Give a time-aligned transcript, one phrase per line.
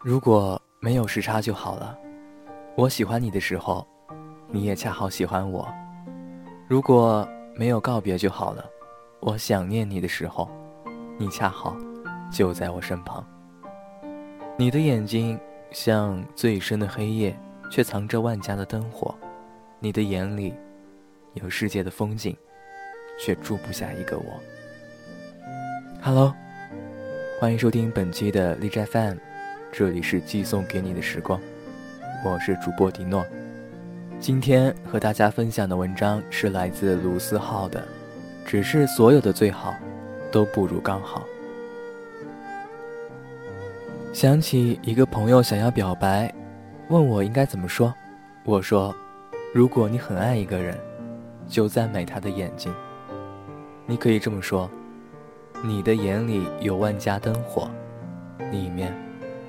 [0.00, 1.98] 如果没有时差就好了。
[2.76, 3.86] 我喜欢你的时候，
[4.48, 5.68] 你也恰好喜欢我。
[6.68, 8.64] 如果没有告别就好了。
[9.20, 10.48] 我想念你的时候，
[11.18, 11.76] 你恰好
[12.30, 13.26] 就在我身旁。
[14.56, 15.36] 你的眼睛
[15.72, 17.36] 像最深的黑夜，
[17.68, 19.12] 却藏着万家的灯火。
[19.80, 20.54] 你的眼里
[21.34, 22.36] 有世界的风景，
[23.18, 24.40] 却住不下一个我。
[26.00, 26.32] Hello，
[27.40, 29.14] 欢迎收听本期的荔枝 FM，
[29.70, 31.40] 这里是寄送给你的时光，
[32.24, 33.24] 我是主播迪诺。
[34.18, 37.86] 今天和大家分享的文章是来自卢思浩的。
[38.44, 39.72] 只是所有的最好，
[40.32, 41.22] 都不如刚好。
[44.12, 46.34] 想起一个朋友想要表白，
[46.88, 47.94] 问我应该怎么说。
[48.42, 48.92] 我说
[49.54, 50.76] ：“如果你很爱一个人，
[51.46, 52.74] 就赞美他的眼睛。
[53.86, 54.68] 你可以这么说：
[55.62, 57.68] 你的眼里有万家灯火，
[58.52, 58.94] 里面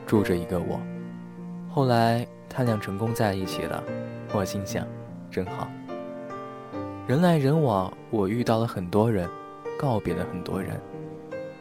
[0.08, 0.80] 住着一个我。”
[1.70, 3.84] 后来他俩成功在一起了，
[4.34, 4.86] 我心想：
[5.30, 5.68] 真好。
[7.08, 9.30] 人来人往，我遇到了很多人，
[9.78, 10.80] 告别了很多人，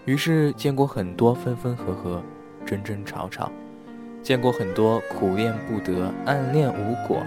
[0.06, 2.22] 于是见过很多分分合合、
[2.64, 3.50] 争争吵吵，
[4.22, 7.22] 见过很多苦恋不得、暗恋无果，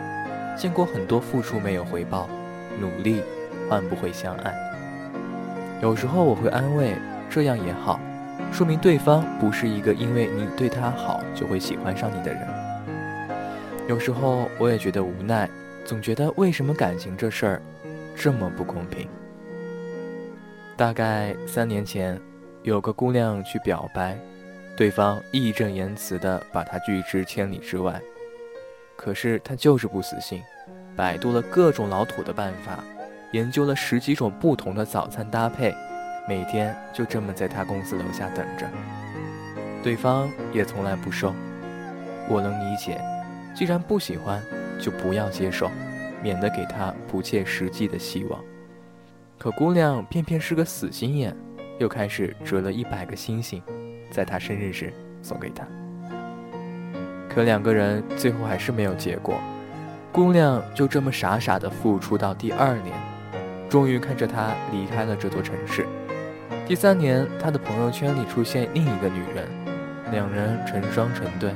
[0.58, 2.28] 见过很多付出没有回报、
[2.80, 3.22] 努力
[3.70, 4.71] 换不回相爱。
[5.82, 6.96] 有时候我会安慰，
[7.30, 8.00] 这样也好，
[8.52, 12.48] 说明对方不是一个因为你对他好就会喜欢上你的人。
[13.88, 15.50] 有时候我也觉得无奈，
[15.84, 17.62] 总觉得为什么感情这事儿。
[18.14, 19.08] 这么不公平。
[20.78, 22.20] 大概三年前，
[22.62, 24.16] 有个姑娘去表白，
[24.78, 28.00] 对方义正言辞地把她拒之千里之外。
[28.96, 30.44] 可是她就是不死心，
[30.96, 32.84] 百度了各种老土的办法，
[33.32, 35.74] 研究了十几种不同的早餐搭配，
[36.28, 38.68] 每天就这么在她公司楼下等着。
[39.84, 41.34] 对方也从来不收。
[42.30, 43.02] 我能理解，
[43.56, 44.42] 既然不喜欢，
[44.80, 45.70] 就不要接受。
[46.24, 48.40] 免得给他不切实际的希望，
[49.40, 51.36] 可姑娘偏偏是个死心眼，
[51.80, 53.60] 又开始折了一百个星星，
[54.12, 54.94] 在他生日时
[55.24, 55.66] 送给他。
[57.28, 59.42] 可两个人最后还是没有结果，
[60.12, 62.96] 姑娘就这么傻傻的付出到第二年，
[63.72, 65.88] 终于看着他离开了这座城市。
[66.68, 69.48] 第三年，他的朋友圈里出现另一个女人，
[70.12, 71.52] 两人成双成对。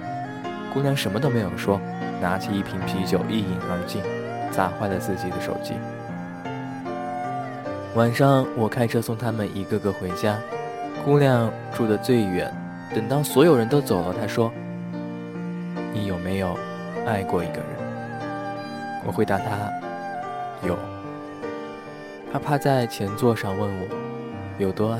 [0.74, 1.78] 姑娘什么都没有说，
[2.22, 4.02] 拿起一瓶啤酒一饮而尽。
[4.50, 5.74] 砸坏了自己的手机。
[7.96, 10.38] 晚上，我开车送他们一个个回家。
[11.04, 12.50] 姑娘住得最远，
[12.96, 14.50] 等到所有人都走了，她说
[15.92, 16.58] ：“你有没有
[17.06, 17.66] 爱过一个人？”
[19.06, 19.46] 我回答她
[20.66, 20.80] ：“有。”
[22.36, 23.88] 他趴在前座上问我
[24.60, 25.00] ：“有多爱？”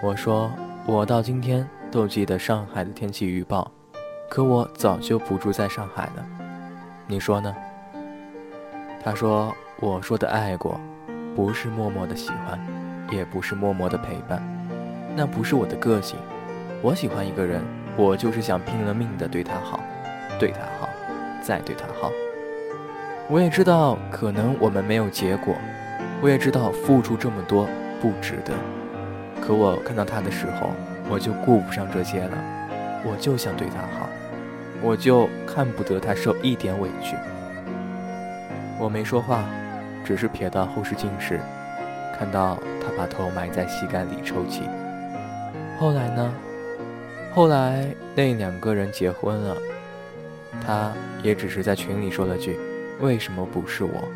[0.00, 0.48] 我说
[0.86, 3.68] ：“我到今天都记得上海的天气预报，
[4.28, 6.24] 可我早就不住在上海了。
[7.08, 7.52] 你说呢？”
[9.02, 9.52] 他说
[9.82, 10.80] ：“我说的爱过，
[11.34, 12.64] 不是默默的喜欢，
[13.10, 14.40] 也不是默默的陪伴，
[15.16, 16.16] 那不是我的个性。
[16.80, 17.60] 我喜欢一个人，
[17.96, 19.80] 我就是想拼了命的对他好，
[20.38, 20.88] 对他好，
[21.42, 22.12] 再对他好。
[23.28, 25.52] 我也知道可能我们没有结果，
[26.24, 27.68] 我也知道付出这么多
[28.00, 28.54] 不值得。
[29.42, 30.70] 可我看到他的时候，
[31.10, 32.38] 我就顾不上这些了，
[33.04, 34.08] 我就想对他好，
[34.80, 37.14] 我就看不得他受一点委屈。”
[38.80, 39.44] 我没说话，
[40.02, 41.38] 只是瞥到后视镜时，
[42.18, 44.62] 看到他把头埋在膝盖里抽泣。
[45.78, 46.32] 后来呢？
[47.34, 49.54] 后来那两个人结婚了，
[50.64, 50.90] 他
[51.22, 52.58] 也只是在群里说了句
[53.02, 54.08] “为什么不是我”，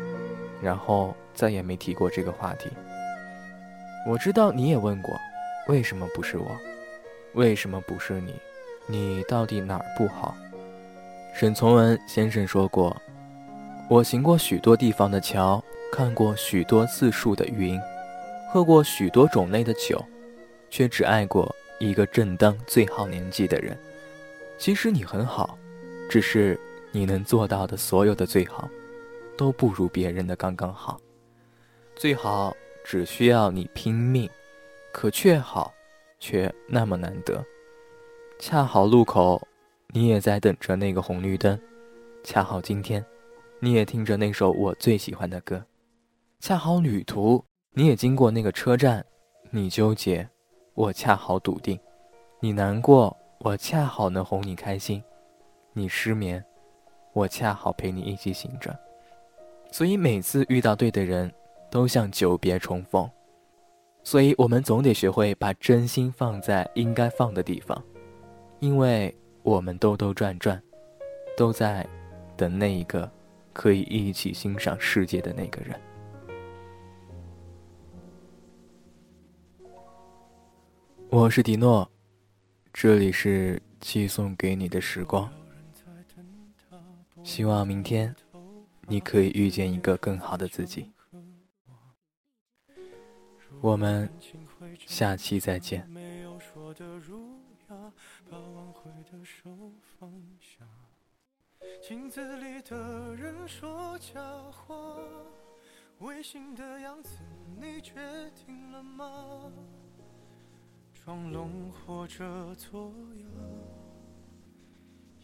[0.61, 2.69] 然后再也没提过这个话题。
[4.07, 5.19] 我知道你也问过，
[5.67, 6.57] 为什么不是我？
[7.33, 8.33] 为什么不是你？
[8.87, 10.35] 你到底哪儿不好？
[11.35, 12.95] 沈从文先生说过。
[13.89, 17.79] 我行过许多地方的桥，看过许多次数的云，
[18.51, 20.03] 喝过许多种类的酒，
[20.69, 23.77] 却只爱过一个正当最好年纪的人。
[24.57, 25.57] 其实你很好，
[26.09, 26.59] 只是
[26.91, 28.69] 你能做到的所有的最好，
[29.39, 30.99] 都不如别人的刚刚好。
[31.95, 32.53] 最好
[32.83, 34.29] 只需要你拼命，
[34.91, 35.73] 可却好，
[36.19, 37.41] 却那么难得。
[38.37, 39.41] 恰好路口，
[39.93, 41.57] 你也在等着那个红绿灯。
[42.21, 43.01] 恰好今天。
[43.61, 45.61] 你也听着那首我最喜欢的歌，
[46.39, 49.05] 恰好旅途你也经过那个车站，
[49.51, 50.25] 你纠结，
[50.73, 51.77] 我恰好笃定；
[52.39, 55.01] 你难过，我恰好能哄你开心；
[55.73, 56.41] 你失眠，
[57.11, 58.73] 我恰好陪你一起醒着。
[59.71, 61.31] 所以每次遇到对的人，
[61.69, 63.09] 都像久别重逢。
[64.03, 67.81] 所以我们总得学会把真心放在应该放的地方，
[68.59, 70.61] 因为我们兜兜转转，
[71.37, 71.87] 都在
[72.35, 73.09] 等那一个
[73.53, 75.79] 可以一起欣赏世界的那个人。
[81.09, 81.89] 我是迪诺，
[82.73, 85.29] 这里是寄送给你的时光。
[87.23, 88.15] 希望明天
[88.89, 90.91] 你可以遇见一个更好的自己。
[93.61, 94.11] 我们
[94.87, 95.87] 下期再见。
[101.81, 104.19] 镜子里的人说假
[104.51, 104.75] 话，
[105.99, 107.19] 违心的样子，
[107.59, 107.93] 你决
[108.33, 109.51] 定了吗？
[110.93, 113.25] 装聋或者作哑，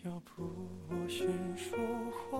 [0.03, 0.43] 要不
[0.89, 1.27] 我先
[1.57, 1.77] 说
[2.11, 2.39] 话。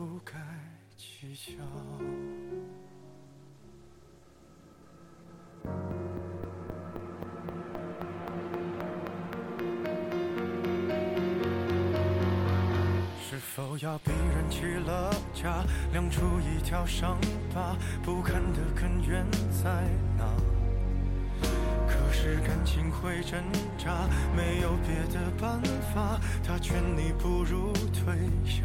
[0.00, 0.32] 不该
[0.96, 1.52] 计较。
[13.20, 15.62] 是否要逼人起了家，
[15.92, 17.18] 亮出一条伤
[17.52, 17.76] 疤？
[18.02, 19.30] 不堪的根源
[19.62, 19.84] 在
[20.16, 20.24] 哪？
[21.86, 23.38] 可是感情会挣
[23.76, 25.60] 扎，没有别的办
[25.92, 28.16] 法，他劝你不如退
[28.46, 28.64] 下。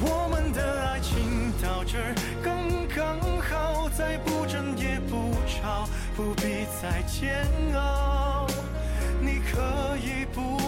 [0.00, 1.98] 我们的爱情到这
[2.42, 2.54] 刚
[2.94, 8.46] 刚好，再不争也不吵，不必再煎熬。
[9.20, 10.67] 你可以不